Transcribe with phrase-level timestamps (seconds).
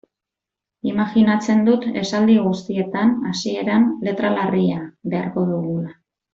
[0.91, 4.83] Imajinatzen dut esaldi guztietan hasieran letra larria
[5.15, 5.97] beharko dugula.